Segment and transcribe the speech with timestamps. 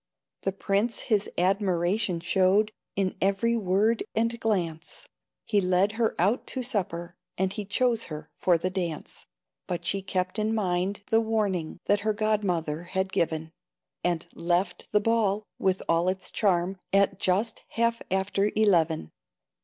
[0.41, 5.07] The Prince his admiration showed In every word and glance;
[5.45, 9.27] He led her out to supper, And he chose her for the dance;
[9.67, 13.51] But she kept in mind the warning That her Godmother had given,
[14.03, 16.79] And left the ball, with all its charm.
[16.91, 19.11] At just half after eleven.